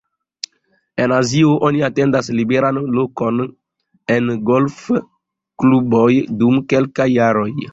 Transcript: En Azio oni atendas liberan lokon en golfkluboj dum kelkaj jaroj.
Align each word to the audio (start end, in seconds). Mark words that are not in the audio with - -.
En 1.03 1.11
Azio 1.17 1.51
oni 1.67 1.83
atendas 1.87 2.31
liberan 2.39 2.79
lokon 2.95 3.43
en 4.15 4.33
golfkluboj 4.51 6.11
dum 6.43 6.61
kelkaj 6.75 7.09
jaroj. 7.21 7.49